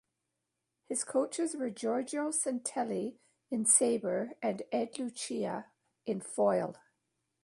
His 0.87 1.03
coaches 1.03 1.55
were 1.55 1.69
Giorgio 1.69 2.29
Santelli 2.31 3.19
in 3.51 3.67
sabre, 3.67 4.31
and 4.41 4.63
Ed 4.71 4.97
Lucia 4.97 5.67
in 6.07 6.21
foil. 6.21 6.75